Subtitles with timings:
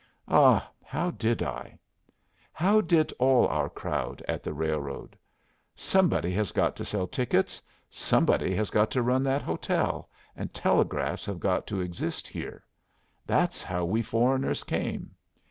[0.27, 1.77] "Ah, how did I?
[2.53, 5.15] How did all our crowd at the railroad?
[5.75, 11.27] Somebody has got to sell tickets, somebody has got to run that hotel, and telegraphs
[11.27, 12.65] have got to exist here.
[13.27, 15.11] That's how we foreigners came.